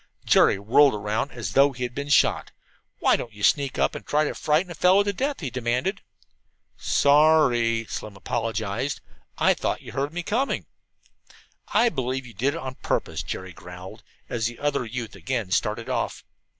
[0.25, 2.49] Jerry whirled around as though he had been shot.
[2.97, 6.01] "Why don't you sneak up and try to frighten a fellow to death?" he demanded.
[6.75, 8.99] "Sorry," Slim apologized.
[9.37, 10.65] "Thought you heard me coming."
[11.67, 15.87] "I believe you did it on purpose," Jerry growled, as the other youth again started
[15.87, 16.23] off.